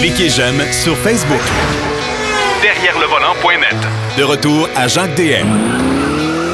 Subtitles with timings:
[0.00, 1.40] Cliquez j'aime sur Facebook.
[2.62, 3.76] Derrière le volant.net.
[4.18, 5.46] De retour à Jacques DM.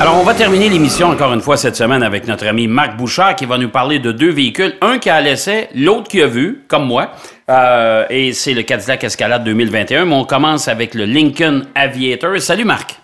[0.00, 3.36] Alors, on va terminer l'émission encore une fois cette semaine avec notre ami Marc Bouchard
[3.36, 4.75] qui va nous parler de deux véhicules.
[4.80, 7.10] Un qui a laissé, l'autre qui a vu, comme moi.
[7.50, 10.07] Euh, et c'est le Cadillac Escalade 2021.
[10.07, 12.39] Mais on commence avec le Lincoln Aviator.
[12.39, 13.00] Salut Marc.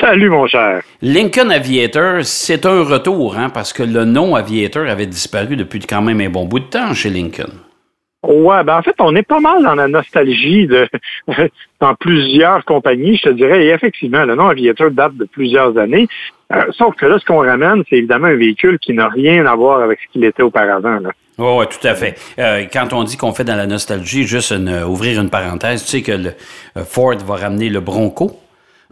[0.00, 0.82] Salut, mon cher.
[1.02, 6.02] Lincoln Aviator, c'est un retour, hein, parce que le nom Aviator avait disparu depuis quand
[6.02, 7.50] même un bon bout de temps chez Lincoln.
[8.24, 10.88] Ouais, ben en fait, on est pas mal dans la nostalgie de
[11.80, 13.64] dans plusieurs compagnies, je te dirais.
[13.64, 16.08] Et effectivement, le nom Aviator date de plusieurs années.
[16.52, 19.54] Euh, sauf que là, ce qu'on ramène, c'est évidemment un véhicule qui n'a rien à
[19.54, 20.98] voir avec ce qu'il était auparavant.
[20.98, 21.10] Là.
[21.38, 22.18] Oui, ouais, tout à fait.
[22.40, 24.52] Euh, quand on dit qu'on fait dans la nostalgie, juste
[24.86, 26.30] ouvrir une parenthèse, tu sais que le,
[26.76, 28.32] euh, Ford va ramener le Bronco.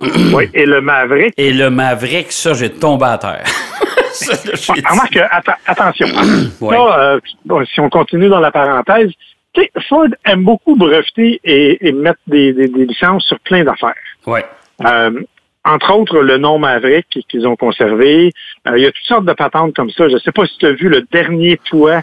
[0.00, 1.34] oui, et le Maverick.
[1.36, 3.44] Et le Maverick, ça, j'ai tombé à terre.
[4.16, 5.18] ça, remarque,
[5.66, 6.06] attention.
[6.60, 9.10] Là, euh, si on continue dans la parenthèse,
[9.88, 13.94] Ford aime beaucoup breveter et, mettre des, licences sur plein d'affaires.
[14.26, 14.40] Oui.
[14.84, 15.22] Euh,
[15.64, 18.32] entre autres, le nom Maverick qu'ils ont conservé.
[18.68, 20.08] Euh, il y a toutes sortes de patentes comme ça.
[20.08, 22.02] Je ne sais pas si tu as vu le dernier toit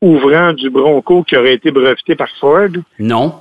[0.00, 2.68] ouvrant du Bronco qui aurait été breveté par Ford.
[2.98, 3.34] Non.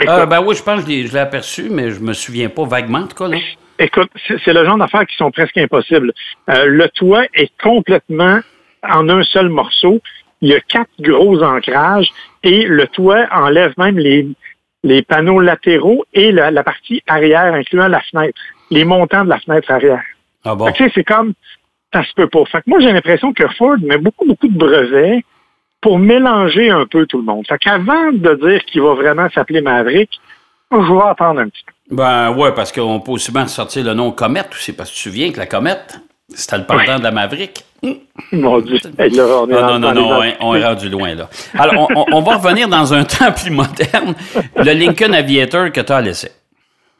[0.00, 2.98] Euh, ben oui, je pense que je l'ai aperçu, mais je me souviens pas vaguement,
[2.98, 3.28] en tout cas.
[3.28, 3.38] Là.
[3.78, 6.12] Écoute, c'est le genre d'affaires qui sont presque impossibles.
[6.48, 8.40] Euh, le toit est complètement
[8.82, 10.00] en un seul morceau.
[10.40, 12.10] Il y a quatre gros ancrages
[12.42, 14.26] et le toit enlève même les,
[14.82, 18.38] les panneaux latéraux et la, la, partie arrière, incluant la fenêtre,
[18.70, 20.02] les montants de la fenêtre arrière.
[20.44, 20.72] Ah bon?
[20.76, 21.34] c'est comme,
[21.92, 22.44] ça se peut pas.
[22.46, 25.22] Fait que moi, j'ai l'impression que Ford met beaucoup, beaucoup de brevets
[25.80, 27.46] pour mélanger un peu tout le monde.
[27.46, 30.10] Fait qu'avant de dire qu'il va vraiment s'appeler Maverick,
[30.72, 31.72] je vais attendre un petit peu.
[31.90, 35.02] Ben ouais, parce qu'on peut aussi bien sortir le nom Comète aussi, parce que tu
[35.02, 37.64] te souviens que la Comète, c'était le pendant de la Maverick?
[38.32, 38.78] Mon Dieu.
[38.98, 41.28] non, non, non, non, on est rendu loin, là.
[41.56, 44.14] Alors, on, va revenir dans un temps plus moderne.
[44.56, 46.30] Le Lincoln Aviator que tu as laissé.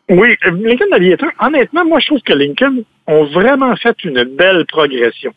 [0.08, 5.32] Oui, Lincoln Aviator, honnêtement, moi, je trouve que Lincoln ont vraiment fait une belle progression.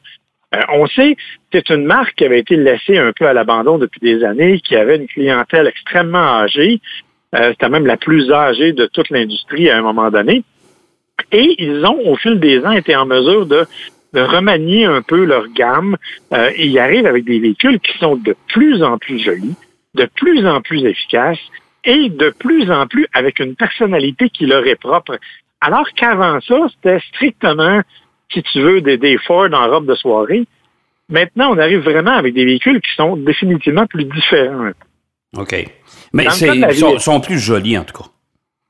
[0.54, 3.78] Euh, on sait que c'est une marque qui avait été laissée un peu à l'abandon
[3.78, 6.82] depuis des années, qui avait une clientèle extrêmement âgée.
[7.36, 10.44] Euh, C'était même la plus âgée de toute l'industrie à un moment donné.
[11.32, 13.66] Et ils ont, au fil des ans, été en mesure de,
[14.14, 15.96] remanier un peu leur gamme.
[16.34, 19.56] Euh, et ils arrivent avec des véhicules qui sont de plus en plus jolis,
[19.96, 21.40] de plus en plus efficaces
[21.84, 25.18] et de plus en plus avec une personnalité qui leur est propre.
[25.62, 27.82] Alors qu'avant ça, c'était strictement
[28.32, 30.46] si tu veux, des, des Ford en robe de soirée.
[31.10, 34.72] Maintenant, on arrive vraiment avec des véhicules qui sont définitivement plus différents.
[35.38, 35.56] OK.
[36.14, 38.10] Mais ils sont, sont, plus jolis, en tout cas.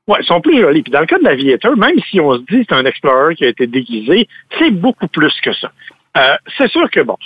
[0.08, 0.82] Oui, ils sont plus jolis.
[0.82, 3.34] Puis dans le cas de l'aviateur, même si on se dit que c'est un Explorer
[3.34, 4.28] qui a été déguisé,
[4.58, 5.70] c'est beaucoup plus que ça.
[6.16, 7.16] Euh, c'est sûr que, bon,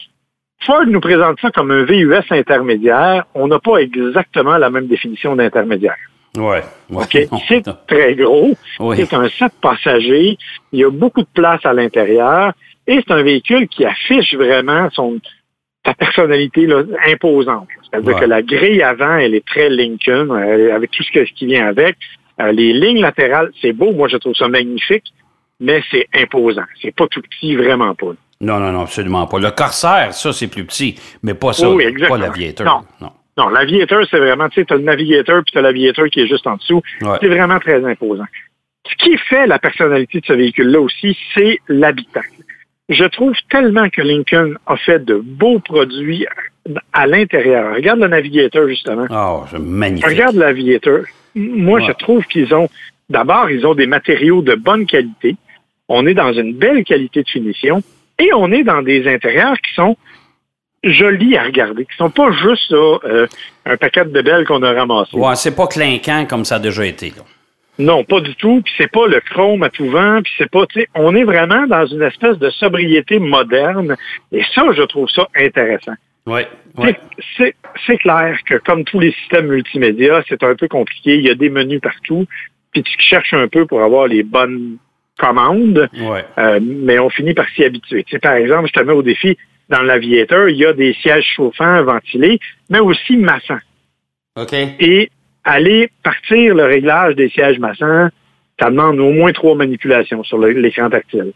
[0.61, 3.25] Ford nous présente ça comme un VUS intermédiaire.
[3.35, 5.97] On n'a pas exactement la même définition d'intermédiaire.
[6.37, 6.63] Ouais,
[7.49, 8.55] C'est très gros.
[8.97, 10.37] C'est un 7 passagers.
[10.73, 12.53] Il y a beaucoup de place à l'intérieur.
[12.87, 15.21] Et c'est un véhicule qui affiche vraiment son
[15.85, 17.69] sa personnalité là, imposante.
[17.91, 21.67] C'est-à-dire que la grille avant, elle est très Lincoln, euh, avec tout ce, qui vient
[21.67, 21.97] avec.
[22.41, 23.93] Euh, les lignes latérales, c'est beau.
[23.93, 25.05] Moi, je trouve ça magnifique,
[25.61, 26.65] mais c'est imposant.
[26.83, 28.13] C'est pas tout petit, vraiment pas.
[28.41, 29.39] Non, non, non, absolument pas.
[29.39, 31.69] Le Corsair, ça, c'est plus petit, mais pas ça,
[32.09, 32.67] pas l'aviateur.
[32.67, 32.81] Non.
[33.01, 33.13] non.
[33.37, 36.47] Non, l'aviateur, c'est vraiment, tu sais, as le navigateur puis as l'aviateur qui est juste
[36.47, 36.81] en dessous.
[37.21, 38.27] C'est vraiment très imposant.
[38.89, 42.44] Ce qui fait la personnalité de ce véhicule-là aussi, c'est l'habitacle.
[42.89, 46.27] Je trouve tellement que Lincoln a fait de beaux produits
[46.93, 47.75] à l'intérieur.
[47.75, 49.07] Regarde le navigateur, justement.
[49.11, 50.07] Oh, magnifique.
[50.07, 51.05] Regarde l'aviateur.
[51.35, 52.69] Moi, je trouve qu'ils ont,
[53.09, 55.37] d'abord, ils ont des matériaux de bonne qualité.
[55.89, 57.83] On est dans une belle qualité de finition
[58.19, 59.97] et on est dans des intérieurs qui sont
[60.83, 63.27] jolis à regarder, qui sont pas juste euh,
[63.65, 65.17] un paquet de belles qu'on a ramassé.
[65.17, 67.13] Ouais, c'est pas clinquant comme ça a déjà été.
[67.79, 68.63] Non, pas du tout.
[68.65, 70.21] Puis c'est pas le chrome à tout vent.
[70.23, 73.97] Puis c'est pas, tu sais, on est vraiment dans une espèce de sobriété moderne.
[74.33, 75.95] Et ça, je trouve ça intéressant.
[76.27, 76.43] Oui.
[77.87, 81.17] C'est clair que comme tous les systèmes multimédia, c'est un peu compliqué.
[81.17, 82.27] Il y a des menus partout.
[82.73, 84.79] Puis tu cherches un peu pour avoir les bonnes
[85.19, 85.89] commandes.
[85.95, 86.25] Ouais.
[86.39, 88.05] Euh, mais on finit par s'y habituer.
[88.05, 89.37] Tu sais, par exemple, je te mets au défi,
[89.69, 92.39] dans l'aviateur, il y a des sièges chauffants, ventilés,
[92.69, 93.61] mais aussi massants.
[94.37, 94.53] OK.
[94.53, 95.11] Et
[95.45, 98.09] aller partir le réglage des sièges massants,
[98.61, 101.33] ça demande au moins trois manipulations sur l'écran tactile.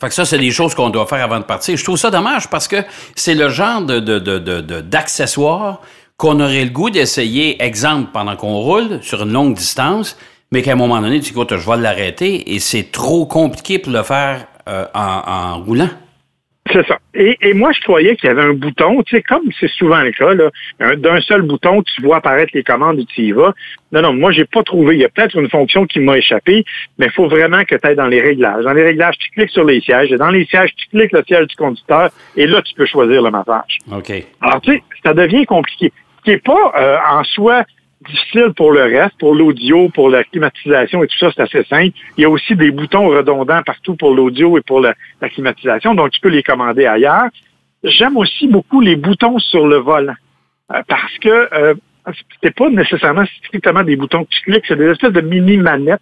[0.00, 1.76] Fait que ça, c'est des choses qu'on doit faire avant de partir.
[1.76, 2.76] Je trouve ça dommage parce que
[3.14, 5.80] c'est le genre d'accessoires
[6.16, 10.18] qu'on aurait le goût d'essayer, exemple, pendant qu'on roule sur une longue distance,
[10.52, 13.78] mais qu'à un moment donné, tu dis, écoute, je vais l'arrêter et c'est trop compliqué
[13.78, 15.90] pour le faire euh, en roulant.
[16.72, 16.98] C'est ça.
[17.14, 20.00] Et, et, moi, je croyais qu'il y avait un bouton, tu sais, comme c'est souvent
[20.00, 23.54] le cas, là, d'un seul bouton, tu vois apparaître les commandes et tu y vas.
[23.92, 24.96] Non, non, moi, j'ai pas trouvé.
[24.96, 26.64] Il y a peut-être une fonction qui m'a échappé,
[26.98, 28.64] mais il faut vraiment que tu ailles dans les réglages.
[28.64, 30.10] Dans les réglages, tu cliques sur les sièges.
[30.12, 33.22] Et dans les sièges, tu cliques le siège du conducteur et là, tu peux choisir
[33.22, 33.78] le massage.
[33.92, 34.12] OK.
[34.40, 35.92] Alors, tu sais, ça devient compliqué.
[36.18, 37.64] Ce qui n'est pas euh, en soi
[38.06, 41.96] difficile pour le reste, pour l'audio, pour la climatisation et tout ça, c'est assez simple.
[42.16, 44.94] Il y a aussi des boutons redondants partout pour l'audio et pour la,
[45.28, 47.28] climatisation, donc tu peux les commander ailleurs.
[47.82, 50.14] J'aime aussi beaucoup les boutons sur le volant
[50.72, 51.74] euh, parce que euh,
[52.42, 56.00] c'est pas nécessairement strictement des boutons que tu cliques, c'est des espèces de mini manettes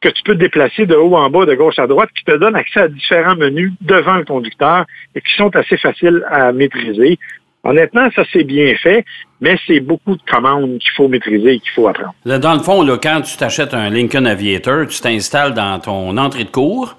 [0.00, 2.56] que tu peux déplacer de haut en bas, de gauche à droite, qui te donnent
[2.56, 7.18] accès à différents menus devant le conducteur et qui sont assez faciles à maîtriser.
[7.64, 9.04] Honnêtement, ça c'est bien fait,
[9.40, 12.14] mais c'est beaucoup de commandes qu'il faut maîtriser et qu'il faut apprendre.
[12.24, 16.44] Dans le fond, là, quand tu t'achètes un Lincoln Aviator, tu t'installes dans ton entrée
[16.44, 16.96] de cours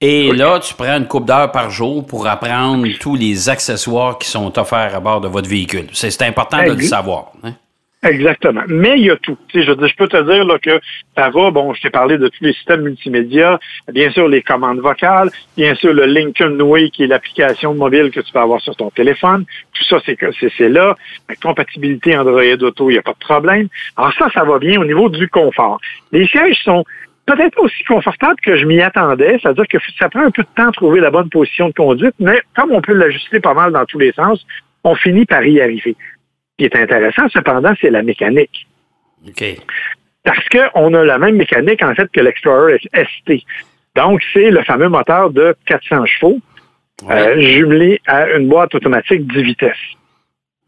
[0.00, 4.28] et là, tu prends une coupe d'heures par jour pour apprendre tous les accessoires qui
[4.28, 5.88] sont offerts à bord de votre véhicule.
[5.92, 7.32] C'est important de le savoir.
[7.42, 7.54] Hein?
[8.04, 8.62] Exactement.
[8.68, 9.36] Mais il y a tout.
[9.48, 10.78] Tu sais, je, je peux te dire là, que
[11.16, 13.58] ça va, bon, je t'ai parlé de tous les systèmes multimédia,
[13.92, 18.20] bien sûr les commandes vocales, bien sûr le Lincoln Way, qui est l'application mobile que
[18.20, 19.44] tu peux avoir sur ton téléphone.
[19.72, 20.16] Tout ça, c'est
[20.56, 20.94] c'est là.
[21.28, 23.66] La compatibilité Android Auto, il n'y a pas de problème.
[23.96, 25.80] Alors ça, ça va bien au niveau du confort.
[26.12, 26.84] Les sièges sont
[27.26, 30.68] peut-être aussi confortables que je m'y attendais, c'est-à-dire que ça prend un peu de temps
[30.68, 33.84] à trouver la bonne position de conduite, mais comme on peut l'ajuster pas mal dans
[33.86, 34.46] tous les sens,
[34.84, 35.96] on finit par y arriver
[36.58, 38.66] qui est intéressant, cependant, c'est la mécanique.
[39.26, 39.44] OK.
[40.24, 43.44] Parce qu'on a la même mécanique, en fait, que l'Explorer ST.
[43.96, 46.38] Donc, c'est le fameux moteur de 400 chevaux,
[47.08, 49.76] euh, jumelé à une boîte automatique 10 vitesses.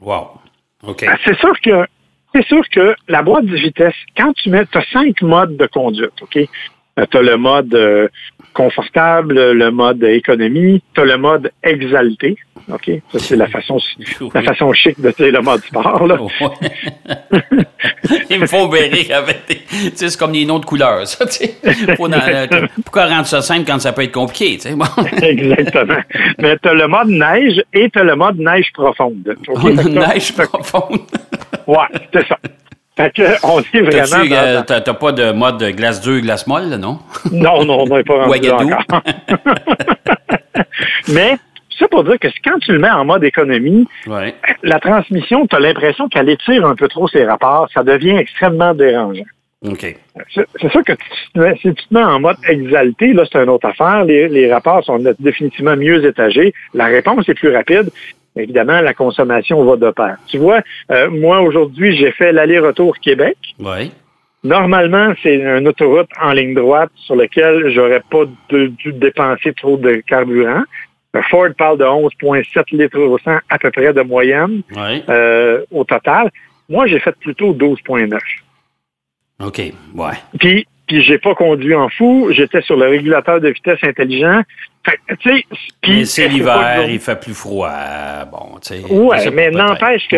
[0.01, 0.41] Wow.
[0.87, 1.05] OK.
[1.05, 1.87] Ben, c'est sûr que
[2.35, 5.67] c'est sûr que la boîte 10 vitesses, quand tu mets, tu as cinq modes de
[5.67, 6.37] conduite, OK?
[6.37, 8.09] Euh, tu as le mode euh,
[8.55, 12.37] confortable, le mode économie, tu as le mode exalté.
[12.73, 12.91] OK?
[13.13, 13.79] Ça, c'est la façon,
[14.35, 16.07] la façon chic de dire le mode sport.
[16.07, 16.19] Là.
[18.31, 19.57] Il me faut verrer avec des.
[19.57, 21.27] Tu sais, c'est comme des noms de couleurs, ça.
[21.27, 21.57] Tu sais.
[22.85, 24.59] pourquoi rendre ça simple quand ça peut être compliqué?
[24.59, 24.77] Tu sais?
[25.23, 26.01] Exactement.
[26.39, 29.37] Mais tu as le mode neige et tu as le mode neige profonde.
[29.49, 29.75] Okay?
[29.91, 31.01] neige profonde.
[31.67, 31.77] ouais,
[32.13, 32.37] c'est ça.
[32.97, 34.25] Fait que on est vraiment.
[34.25, 36.99] Tu euh, t'as pas de mode glace dure, glace molle, là, non?
[37.33, 39.03] non, non, on n'est pas rendu encore.
[41.09, 41.39] Mais
[41.81, 45.61] ça pour dire que quand tu le mets en mode économie, la transmission, tu as
[45.61, 47.69] l'impression qu'elle étire un peu trop ses rapports.
[47.75, 49.25] Ça devient extrêmement dérangeant.
[49.69, 49.95] OK.
[50.35, 50.93] C'est sûr que
[51.57, 54.05] si tu te mets en mode exalté, là, c'est une autre affaire.
[54.05, 56.55] Les, les rapports sont définitivement mieux étagés.
[56.73, 57.91] La réponse est plus rapide
[58.37, 60.17] évidemment, la consommation va de pair.
[60.27, 60.61] Tu vois,
[60.91, 63.37] euh, moi, aujourd'hui, j'ai fait l'aller-retour Québec.
[63.59, 63.93] Oui.
[64.43, 69.97] Normalement, c'est une autoroute en ligne droite sur laquelle j'aurais pas dû dépenser trop de
[70.07, 70.63] carburant.
[71.17, 74.63] Euh, Ford parle de 11,7 litres au 100 à peu près de moyenne
[75.09, 76.31] euh, au total.
[76.69, 78.19] Moi, j'ai fait plutôt 12,9.
[79.45, 80.13] OK, ouais.
[80.39, 82.29] Puis, puis j'ai pas conduit en fou.
[82.31, 84.43] J'étais sur le régulateur de vitesse intelligent.
[85.87, 87.71] Mais c'est l'hiver, il fait plus froid.
[88.31, 88.85] Bon, tu sais.
[88.93, 90.17] Ouais, mais n'empêche que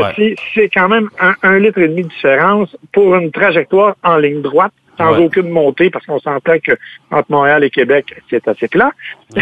[0.55, 1.09] c'est quand même
[1.43, 5.89] un, litre et demi de différence pour une trajectoire en ligne droite sans aucune montée,
[5.89, 6.73] parce qu'on s'entend que
[7.11, 8.93] entre Montréal et Québec, c'est assez plat.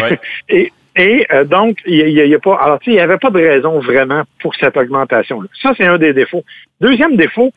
[0.49, 2.55] et et euh, donc, il n'y a, pas.
[2.55, 5.47] Alors, tu sais, il n'y avait pas de raison vraiment pour cette augmentation-là.
[5.61, 6.43] Ça, c'est un des défauts.
[6.81, 7.51] Deuxième défaut,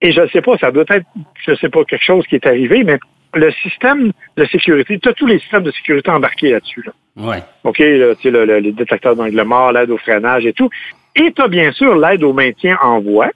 [0.00, 1.06] et je ne sais pas, ça doit être,
[1.44, 2.98] je ne sais pas, quelque chose qui est arrivé, mais
[3.34, 6.84] le système de sécurité, tu as tous les systèmes de sécurité embarqués là-dessus.
[6.86, 6.92] Là.
[7.16, 7.42] Ouais.
[7.64, 7.82] OK, tu
[8.22, 10.70] sais, le, les détecteurs d'angle mort, l'aide au freinage et tout.
[11.16, 13.30] Et tu as bien sûr l'aide au maintien en voie.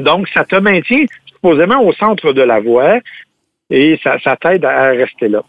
[0.00, 2.98] Donc, ça te maintient supposément au centre de la voie
[3.70, 5.42] et ça, ça t'aide à rester là.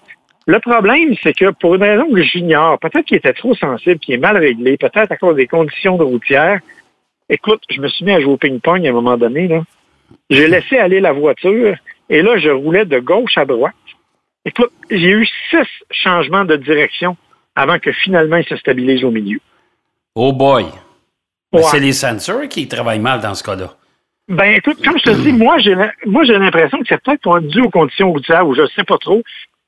[0.49, 4.15] Le problème, c'est que pour une raison que j'ignore, peut-être qu'il était trop sensible, qu'il
[4.15, 6.59] est mal réglé, peut-être à cause des conditions de routière,
[7.29, 9.47] écoute, je me suis mis à jouer au ping-pong à un moment donné.
[9.47, 9.61] Là.
[10.31, 11.75] J'ai laissé aller la voiture
[12.09, 13.75] et là, je roulais de gauche à droite.
[14.43, 17.15] Écoute, j'ai eu six changements de direction
[17.55, 19.39] avant que finalement il se stabilise au milieu.
[20.15, 20.65] Oh boy!
[21.61, 23.75] C'est les sensors qui travaillent mal dans ce cas-là.
[24.27, 25.75] Ben écoute, comme je te dis, moi j'ai
[26.05, 28.97] moi j'ai l'impression que c'est peut-être dû aux conditions routières ou je ne sais pas
[28.97, 29.21] trop,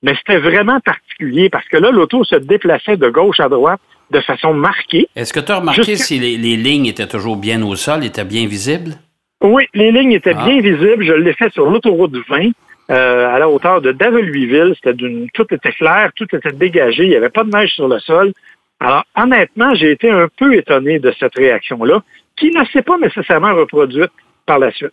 [0.03, 3.79] mais c'était vraiment particulier parce que là, l'auto se déplaçait de gauche à droite
[4.10, 5.08] de façon marquée.
[5.15, 8.25] Est-ce que tu as remarqué si les, les, lignes étaient toujours bien au sol, étaient
[8.25, 8.96] bien visibles?
[9.41, 10.46] Oui, les lignes étaient ah.
[10.46, 11.05] bien visibles.
[11.05, 12.51] Je l'ai fait sur l'autoroute 20.
[12.91, 14.74] Euh, à la hauteur de Davel-Louisville.
[14.75, 17.88] C'était d'une, tout était clair, tout était dégagé, il n'y avait pas de neige sur
[17.88, 18.34] le sol.
[18.81, 22.03] Alors, honnêtement, j'ai été un peu étonné de cette réaction-là,
[22.36, 24.12] qui ne s'est pas nécessairement reproduite
[24.46, 24.91] par la suite.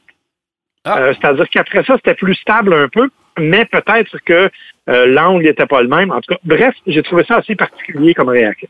[0.85, 1.01] Ah.
[1.01, 4.51] Euh, c'est-à-dire qu'après ça, c'était plus stable un peu, mais peut-être que
[4.89, 6.11] euh, l'angle n'était pas le même.
[6.11, 8.69] En tout cas, bref, j'ai trouvé ça assez particulier comme réaction.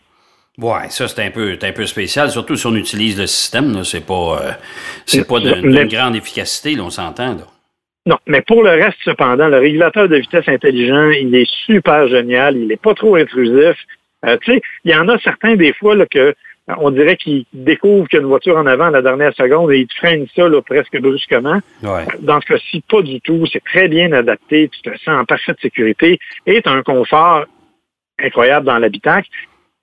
[0.58, 3.84] Ouais, ça c'est un peu, un peu spécial, surtout si on utilise le système.
[3.84, 4.50] C'est pas, euh,
[5.06, 7.36] c'est pas d'une grande efficacité, là, on s'entend.
[8.06, 12.56] Non, mais pour le reste, cependant, le régulateur de vitesse intelligent, il est super génial,
[12.56, 13.76] il n'est pas trop intrusif.
[14.24, 16.34] Euh, tu sais, il y en a certains des fois là, que
[16.76, 19.72] on dirait qu'ils découvrent qu'il y a une voiture en avant à la dernière seconde
[19.72, 21.60] et ils freinent ça là, presque brusquement.
[21.82, 22.06] Ouais.
[22.20, 23.44] Dans ce cas-ci, pas du tout.
[23.50, 24.68] C'est très bien adapté.
[24.68, 27.44] Tu te sens en parfaite sécurité et tu as un confort
[28.22, 29.28] incroyable dans l'habitacle.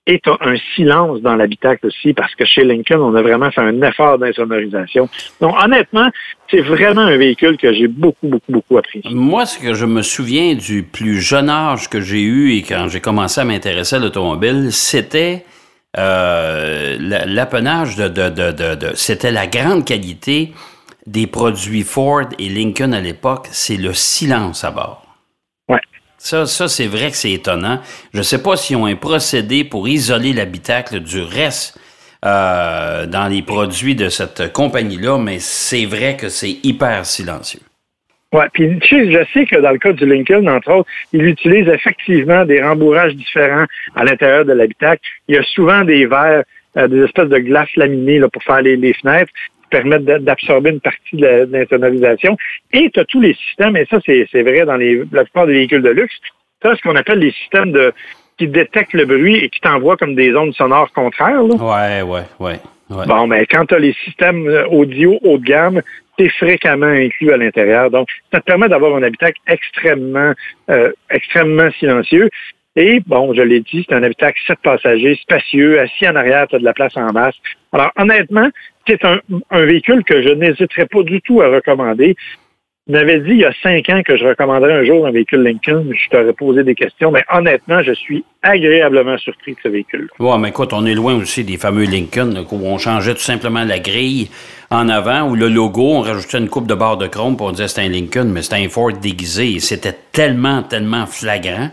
[0.08, 3.50] Et tu as un silence dans l'habitacle aussi, parce que chez Lincoln, on a vraiment
[3.50, 5.08] fait un effort d'insonorisation.
[5.40, 6.08] Donc, honnêtement,
[6.48, 9.10] c'est vraiment un véhicule que j'ai beaucoup, beaucoup, beaucoup apprécié.
[9.12, 12.86] Moi, ce que je me souviens du plus jeune âge que j'ai eu et quand
[12.86, 15.44] j'ai commencé à m'intéresser à l'automobile, c'était
[15.98, 20.52] euh, l'apanage de, de, de, de c'était la grande qualité
[21.06, 25.06] des produits Ford et Lincoln à l'époque, c'est le silence à bord.
[25.68, 25.80] Ouais.
[26.18, 27.80] Ça, ça c'est vrai que c'est étonnant.
[28.12, 31.78] Je ne sais pas s'ils ont un procédé pour isoler l'habitacle du reste
[32.24, 37.60] euh, dans les produits de cette compagnie-là, mais c'est vrai que c'est hyper silencieux.
[38.32, 42.44] Oui, puis je sais que dans le cas du Lincoln, entre autres, il utilise effectivement
[42.44, 45.00] des rembourrages différents à l'intérieur de l'habitacle.
[45.28, 46.42] Il y a souvent des verres,
[46.76, 50.70] euh, des espèces de glace laminées là, pour faire les, les fenêtres qui permettent d'absorber
[50.70, 52.36] une partie de l'insonorisation.
[52.72, 55.54] Et tu as tous les systèmes, et ça c'est vrai dans les, la plupart des
[55.54, 56.14] véhicules de luxe,
[56.60, 57.92] tu as ce qu'on appelle les systèmes de
[58.38, 61.42] qui détectent le bruit et qui t'envoient comme des ondes sonores contraires.
[61.42, 61.54] Là.
[61.54, 62.60] Ouais, ouais, ouais.
[62.88, 63.06] Ouais.
[63.06, 65.82] Bon, mais quand tu as les systèmes euh, audio haut de gamme,
[66.18, 67.90] c'est fréquemment inclus à l'intérieur.
[67.90, 70.32] Donc, ça te permet d'avoir un habitacle extrêmement,
[70.70, 72.28] euh, extrêmement silencieux.
[72.76, 76.56] Et bon, je l'ai dit, c'est un habitacle sept passagers, spacieux, assis en arrière, tu
[76.56, 77.34] as de la place en masse.
[77.72, 78.48] Alors, honnêtement,
[78.86, 79.20] c'est un,
[79.50, 82.16] un véhicule que je n'hésiterais pas du tout à recommander.
[82.88, 85.42] Je m'avais dit il y a cinq ans que je recommanderais un jour un véhicule
[85.42, 85.86] Lincoln.
[85.92, 90.08] Je t'aurais posé des questions, mais honnêtement, je suis agréablement surpris de ce véhicule.
[90.20, 93.64] Ouais, mais écoute, on est loin aussi des fameux Lincoln, où on changeait tout simplement
[93.64, 94.30] la grille
[94.70, 97.50] en avant, ou le logo, on rajoutait une coupe de barre de chrome, pour on
[97.50, 99.58] disait c'était un Lincoln, mais c'était un Ford déguisé.
[99.58, 101.70] C'était tellement, tellement flagrant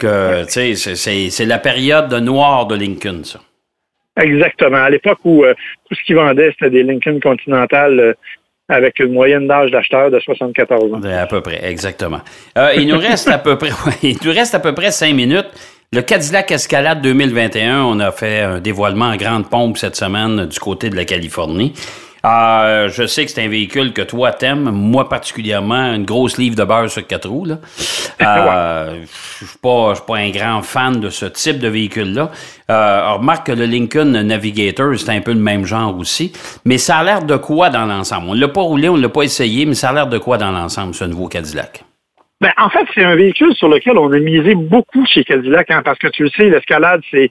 [0.00, 3.38] que, tu sais, c'est la période de noir de Lincoln, ça.
[4.20, 4.78] Exactement.
[4.78, 5.54] À l'époque où euh,
[5.88, 8.12] tout ce qu'ils vendaient, c'était des Lincoln Continental euh,
[8.68, 11.00] avec une moyenne d'âge d'acheteur de 74 ans.
[11.02, 12.20] À peu près, exactement.
[12.56, 13.70] Euh, il nous reste à peu près,
[14.02, 15.48] il nous reste à peu près cinq minutes.
[15.90, 20.58] Le Cadillac Escalade 2021, on a fait un dévoilement en grande pompe cette semaine du
[20.58, 21.72] côté de la Californie.
[22.24, 26.56] Euh, je sais que c'est un véhicule que toi t'aimes, moi particulièrement, une grosse livre
[26.56, 27.46] de beurre sur quatre roues.
[27.46, 27.58] Là.
[28.20, 29.04] Euh,
[29.38, 32.32] Je suis pas, pas un grand fan de ce type de véhicule-là.
[32.68, 36.32] Euh, remarque que le Lincoln Navigator, c'est un peu le même genre aussi.
[36.64, 38.30] Mais ça a l'air de quoi dans l'ensemble?
[38.30, 40.50] On l'a pas roulé, on l'a pas essayé, mais ça a l'air de quoi dans
[40.50, 41.84] l'ensemble, ce nouveau Cadillac?
[42.40, 45.82] Ben, en fait, c'est un véhicule sur lequel on a misé beaucoup chez Cadillac, hein,
[45.84, 47.30] parce que tu le sais, l'escalade, c'est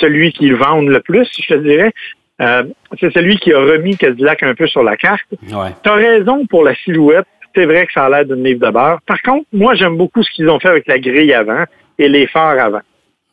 [0.00, 1.92] celui qui vendent le plus, je te dirais.
[2.40, 2.64] Euh,
[2.98, 5.20] c'est celui qui a remis Cadillac un peu sur la carte.
[5.52, 5.70] Ouais.
[5.82, 7.26] Tu as raison pour la silhouette.
[7.54, 8.98] C'est vrai que ça a l'air d'une livre de beurre.
[9.06, 11.64] Par contre, moi, j'aime beaucoup ce qu'ils ont fait avec la grille avant
[11.98, 12.80] et les phares avant.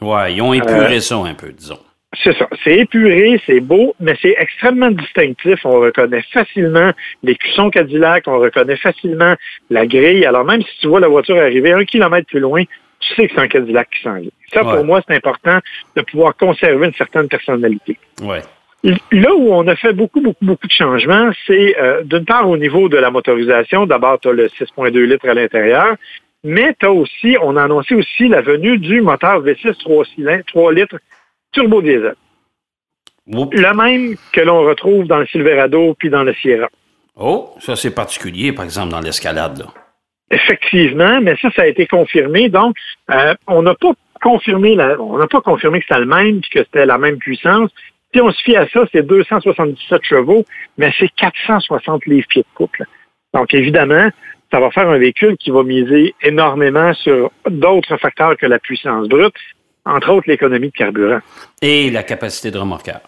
[0.01, 1.79] Ouais, ils ont épuré euh, ça un peu, disons.
[2.21, 2.47] C'est ça.
[2.63, 5.59] C'est épuré, c'est beau, mais c'est extrêmement distinctif.
[5.63, 6.91] On reconnaît facilement
[7.23, 9.35] les cuissons Cadillac, on reconnaît facilement
[9.69, 10.25] la grille.
[10.25, 12.63] Alors même si tu vois la voiture arriver un kilomètre plus loin,
[12.99, 14.31] tu sais que c'est un Cadillac qui s'en vient.
[14.53, 14.75] Ça, Ouais.
[14.75, 15.59] pour moi, c'est important
[15.95, 17.97] de pouvoir conserver une certaine personnalité.
[18.21, 18.41] Ouais.
[18.83, 22.55] Là où on a fait beaucoup, beaucoup, beaucoup de changements, c'est euh, d'une part au
[22.55, 23.85] niveau de la motorisation.
[23.85, 25.95] D'abord, tu as le 6.2 litres à l'intérieur,
[26.43, 30.45] mais tu as aussi, on a annoncé aussi la venue du moteur V6 3, cylindres,
[30.45, 30.97] 3 litres
[31.51, 32.15] turbo diesel.
[33.27, 33.55] Oups.
[33.55, 36.69] Le même que l'on retrouve dans le Silverado puis dans le Sierra.
[37.15, 39.65] Oh, ça c'est particulier, par exemple, dans l'escalade.
[40.31, 42.49] Effectivement, mais ça, ça a été confirmé.
[42.49, 42.75] Donc,
[43.11, 46.49] euh, on n'a pas confirmé la, on n'a pas confirmé que c'était le même puis
[46.51, 47.71] que c'était la même puissance.
[48.13, 50.43] Si on se fie à ça, c'est 277 chevaux,
[50.77, 52.85] mais c'est 460 livres-pieds de couple.
[53.33, 54.09] Donc, évidemment,
[54.51, 59.07] ça va faire un véhicule qui va miser énormément sur d'autres facteurs que la puissance
[59.07, 59.35] brute,
[59.85, 61.19] entre autres l'économie de carburant
[61.61, 63.01] Et la capacité de remorquage.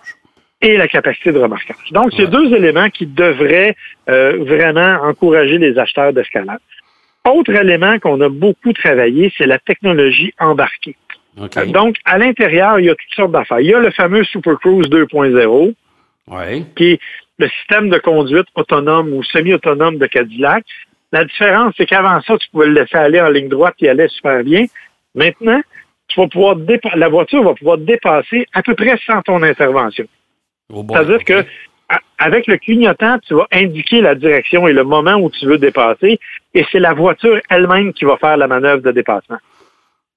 [0.61, 1.91] et la capacité de remorquage.
[1.91, 2.29] Donc, c'est Ouais.
[2.29, 3.75] deux éléments qui devraient
[4.09, 6.59] euh, vraiment encourager les acheteurs d'escalade.
[7.27, 10.95] Autre élément qu'on a beaucoup travaillé, c'est la technologie embarquée.
[11.39, 13.59] Euh, Donc, à l'intérieur, il y a toutes sortes d'affaires.
[13.59, 15.73] Il y a le fameux Super Cruise 2.0,
[16.27, 16.65] ouais.
[16.75, 16.99] qui est
[17.39, 20.63] le système de conduite autonome ou semi-autonome de Cadillac.
[21.11, 24.07] La différence, c'est qu'avant ça, tu pouvais le laisser aller en ligne droite, il allait
[24.07, 24.65] super bien.
[25.15, 25.61] Maintenant,
[26.07, 26.55] tu vas pouvoir
[26.95, 30.05] la voiture va pouvoir dépasser à peu près sans ton intervention.
[30.73, 31.25] Oh C'est-à-dire OK.
[31.25, 31.45] que
[32.17, 36.19] avec le clignotant, tu vas indiquer la direction et le moment où tu veux dépasser,
[36.53, 39.37] et c'est la voiture elle-même qui va faire la manœuvre de dépassement.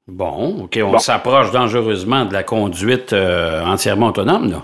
[0.06, 4.62] Bon, OK, on s'approche dangereusement de la conduite euh, entièrement autonome, là.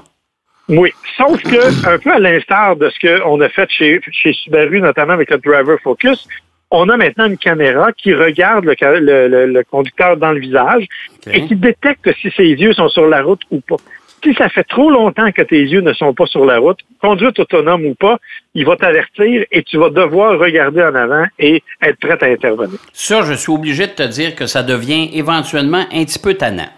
[0.69, 4.81] Oui, sauf que, un peu à l'instar de ce qu'on a fait chez, chez Subaru,
[4.81, 6.29] notamment avec le Driver Focus,
[6.71, 10.87] on a maintenant une caméra qui regarde le, conducteur dans le visage
[11.27, 13.77] et qui détecte si ses yeux sont sur la route ou pas.
[14.23, 17.39] Si ça fait trop longtemps que tes yeux ne sont pas sur la route, conduite
[17.39, 18.19] autonome ou pas,
[18.55, 22.79] il va t'avertir et tu vas devoir regarder en avant et être prêt à intervenir.
[22.93, 26.69] Ça, je suis obligé de te dire que ça devient éventuellement un petit peu tannant.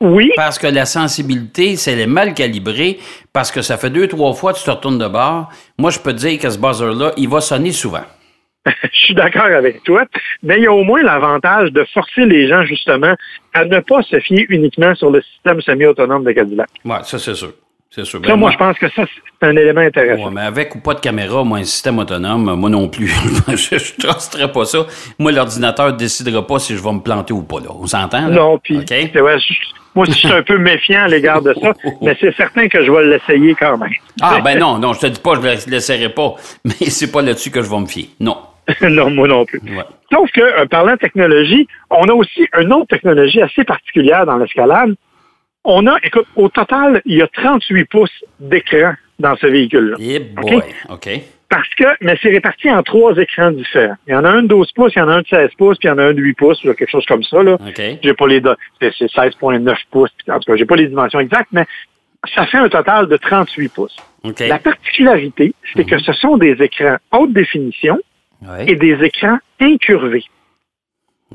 [0.00, 0.30] Oui.
[0.36, 2.98] Parce que la sensibilité, c'est elle mal calibrée,
[3.32, 5.50] parce que ça fait deux, trois fois que tu te retournes de bord.
[5.78, 8.04] Moi, je peux te dire que ce buzzer-là, il va sonner souvent.
[8.92, 10.04] je suis d'accord avec toi,
[10.42, 13.14] mais il y a au moins l'avantage de forcer les gens justement
[13.52, 16.68] à ne pas se fier uniquement sur le système semi-autonome de Cadillac.
[16.84, 17.52] Oui, ça c'est sûr.
[17.90, 18.20] C'est sûr.
[18.20, 20.24] ça, ben, moi, je pense que ça, c'est un élément intéressant.
[20.24, 23.06] Ouais, mais avec ou pas de caméra, moi, un système autonome, moi non plus.
[23.46, 24.86] je ne trusterai pas ça.
[25.16, 27.60] Moi, l'ordinateur ne décidera pas si je vais me planter ou pas.
[27.60, 27.68] Là.
[27.70, 28.22] On s'entend?
[28.22, 28.84] Non, puis
[29.94, 32.90] moi, je suis un peu méfiant à l'égard de ça, mais c'est certain que je
[32.90, 33.92] vais l'essayer quand même.
[34.20, 37.22] Ah, ben non, non, je te dis pas, je ne l'essayerai pas, mais c'est pas
[37.22, 38.08] là-dessus que je vais me fier.
[38.18, 38.38] Non.
[38.88, 39.60] non, moi non plus.
[40.12, 44.36] Sauf que, euh, parlant de technologie, on a aussi une autre technologie assez particulière dans
[44.36, 44.94] l'escalade.
[45.64, 49.96] On a, écoute, au total, il y a 38 pouces d'écran dans ce véhicule-là.
[50.00, 51.08] Eh boy, OK.
[51.48, 53.96] Parce que, mais c'est réparti en trois écrans différents.
[54.08, 55.50] Il y en a un de 12 pouces, il y en a un de 16
[55.56, 57.42] pouces, puis il y en a un de 8 pouces, quelque chose comme ça.
[57.42, 57.58] Là.
[58.02, 58.42] J'ai pas les
[58.80, 61.64] c'est 16.9 pouces, en tout cas, j'ai pas les dimensions exactes, mais
[62.34, 63.96] ça fait un total de 38 pouces.
[64.40, 67.98] La particularité, c'est que ce sont des écrans haute définition,
[68.66, 70.24] et des écrans incurvés.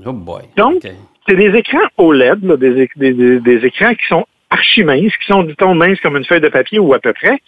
[0.06, 0.44] Oh boy.
[0.56, 0.82] Donc,
[1.28, 6.18] c'est des écrans OLED, des, écrans qui sont archi minces, qui sont, dit-on, minces comme
[6.18, 7.40] une feuille de papier ou à peu près,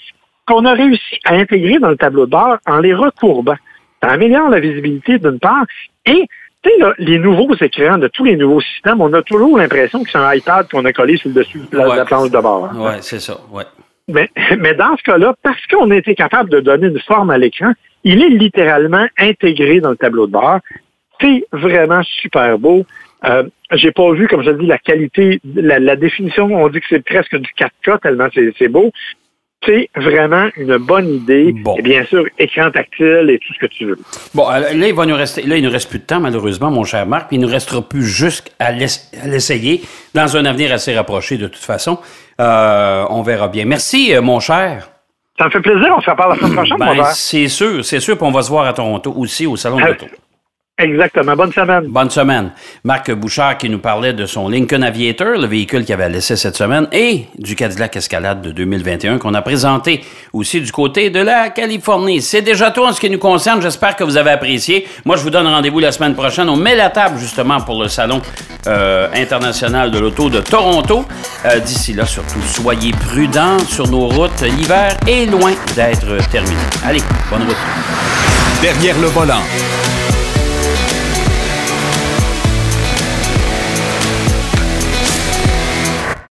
[0.48, 3.56] qu'on a réussi à intégrer dans le tableau de bord en les recourbant.
[4.03, 5.65] Ça améliore la visibilité d'une part
[6.06, 6.25] et
[6.63, 10.12] tu sais, les nouveaux écrans de tous les nouveaux systèmes, on a toujours l'impression que
[10.12, 12.65] c'est un iPad qu'on a collé sur le dessus de la, planche de bord.
[12.65, 12.75] Hein.
[12.75, 13.63] Oui, c'est ça, ouais.
[14.08, 17.39] Mais, mais dans ce cas-là, parce qu'on a été capable de donner une forme à
[17.39, 20.60] l'écran, il est littéralement intégré dans le tableau de bord.
[21.20, 22.86] C'est vraiment super beau.
[23.25, 27.06] Euh, j'ai pas vu, comme je dis, la qualité, la, définition, on dit que c'est
[27.06, 28.91] presque du 4K tellement c'est beau.
[29.63, 31.54] C'est vraiment une bonne idée.
[31.78, 33.99] Et bien sûr, écran tactile et tout ce que tu veux.
[34.34, 36.71] Bon, euh, là, il va nous rester, là, il nous reste plus de temps, malheureusement,
[36.71, 39.82] mon cher Marc, il nous restera plus juste à l'essayer
[40.15, 41.99] dans un avenir assez rapproché, de toute façon.
[42.39, 43.65] Euh, on verra bien.
[43.65, 44.90] Merci, euh, mon cher.
[45.41, 45.91] Ça me fait plaisir.
[45.97, 48.15] On se reparle la semaine prochaine, ben, C'est sûr, c'est sûr.
[48.15, 50.06] Puis on va se voir à Toronto aussi, au Salon de l'Auto.
[50.82, 51.36] Exactement.
[51.36, 51.84] Bonne semaine.
[51.88, 52.52] Bonne semaine.
[52.84, 56.56] Marc Bouchard qui nous parlait de son Lincoln Aviator, le véhicule qu'il avait laissé cette
[56.56, 60.02] semaine, et du Cadillac Escalade de 2021 qu'on a présenté
[60.34, 62.22] aussi du côté de la Californie.
[62.22, 63.62] C'est déjà tout en ce qui nous concerne.
[63.62, 64.88] J'espère que vous avez apprécié.
[65.06, 66.50] Moi, je vous donne rendez-vous la semaine prochaine.
[66.50, 68.20] On met la table justement pour le Salon
[68.67, 71.06] euh, international de l'auto de Toronto.
[71.46, 74.41] Euh, d'ici là, surtout, soyez prudents sur nos routes.
[74.41, 76.56] L'hiver est loin d'être terminé.
[76.84, 77.56] Allez, bonne route.
[78.62, 79.41] Derrière le volant.